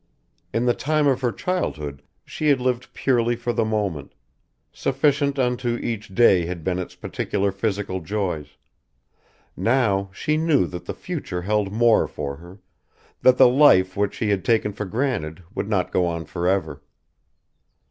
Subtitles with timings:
[0.51, 4.15] In the time of her childhood she had lived purely for the moment;
[4.73, 8.57] sufficient unto each day had been its particular physical joys;
[9.55, 12.57] now she knew that the future held more for her,
[13.21, 16.81] that the life which she had taken for granted would not go on for ever.